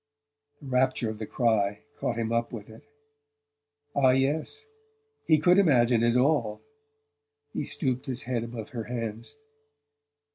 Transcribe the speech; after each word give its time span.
The 0.63 0.67
rapture 0.67 1.11
of 1.11 1.19
the 1.19 1.27
cry 1.27 1.83
caught 1.99 2.17
him 2.17 2.31
up 2.31 2.51
with 2.51 2.71
it. 2.71 2.81
Ah, 3.95 4.09
yes, 4.09 4.65
he 5.27 5.37
could 5.37 5.59
imagine 5.59 6.01
it 6.01 6.17
all! 6.17 6.59
He 7.53 7.65
stooped 7.65 8.07
his 8.07 8.23
head 8.23 8.43
above 8.43 8.69
her 8.69 8.85
hands. 8.85 9.35